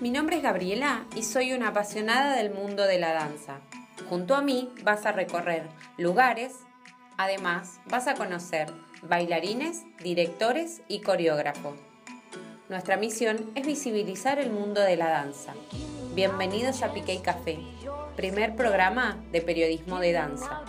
Mi 0.00 0.10
nombre 0.10 0.36
es 0.36 0.42
Gabriela 0.42 1.04
y 1.16 1.24
soy 1.24 1.52
una 1.52 1.68
apasionada 1.68 2.36
del 2.36 2.52
mundo 2.52 2.84
de 2.84 2.98
la 2.98 3.12
danza. 3.12 3.60
Junto 4.08 4.34
a 4.34 4.42
mí 4.42 4.72
vas 4.84 5.06
a 5.06 5.12
recorrer 5.12 5.64
lugares, 5.98 6.54
además 7.16 7.80
vas 7.86 8.06
a 8.06 8.14
conocer 8.14 8.72
bailarines, 9.02 9.82
directores 9.98 10.82
y 10.86 11.00
coreógrafos. 11.00 11.74
Nuestra 12.68 12.96
misión 12.96 13.50
es 13.56 13.66
visibilizar 13.66 14.38
el 14.38 14.50
mundo 14.50 14.80
de 14.80 14.96
la 14.96 15.08
danza. 15.08 15.54
Bienvenidos 16.14 16.82
a 16.82 16.92
Piqué 16.92 17.20
Café, 17.20 17.58
primer 18.16 18.54
programa 18.54 19.16
de 19.32 19.40
periodismo 19.40 19.98
de 19.98 20.12
danza. 20.12 20.64